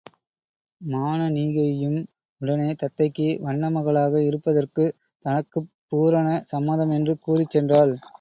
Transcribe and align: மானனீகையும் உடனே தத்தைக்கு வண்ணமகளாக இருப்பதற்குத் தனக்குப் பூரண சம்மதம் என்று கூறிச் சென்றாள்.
மானனீகையும் 0.81 1.97
உடனே 2.41 2.69
தத்தைக்கு 2.75 3.27
வண்ணமகளாக 3.43 4.23
இருப்பதற்குத் 4.23 4.95
தனக்குப் 5.25 5.69
பூரண 5.87 6.27
சம்மதம் 6.51 6.95
என்று 6.97 7.15
கூறிச் 7.19 7.53
சென்றாள். 7.55 7.93